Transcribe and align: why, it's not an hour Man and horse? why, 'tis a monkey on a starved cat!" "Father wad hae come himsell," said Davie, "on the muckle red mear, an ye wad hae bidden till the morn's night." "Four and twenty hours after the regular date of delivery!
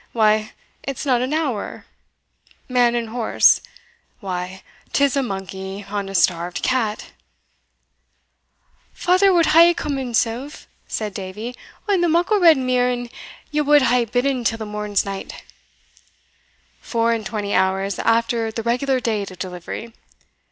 why, 0.13 0.51
it's 0.81 1.05
not 1.05 1.21
an 1.21 1.31
hour 1.31 1.85
Man 2.67 2.95
and 2.95 3.09
horse? 3.09 3.61
why, 4.19 4.63
'tis 4.91 5.15
a 5.15 5.21
monkey 5.21 5.85
on 5.87 6.09
a 6.09 6.15
starved 6.15 6.63
cat!" 6.63 7.11
"Father 8.93 9.31
wad 9.31 9.45
hae 9.53 9.75
come 9.75 9.97
himsell," 9.97 10.49
said 10.87 11.13
Davie, 11.13 11.55
"on 11.87 12.01
the 12.01 12.09
muckle 12.09 12.39
red 12.39 12.57
mear, 12.57 12.89
an 12.89 13.11
ye 13.51 13.61
wad 13.61 13.83
hae 13.83 14.05
bidden 14.05 14.43
till 14.43 14.57
the 14.57 14.65
morn's 14.65 15.05
night." 15.05 15.43
"Four 16.79 17.13
and 17.13 17.23
twenty 17.23 17.53
hours 17.53 17.99
after 17.99 18.49
the 18.51 18.63
regular 18.63 18.99
date 18.99 19.29
of 19.29 19.37
delivery! 19.37 19.93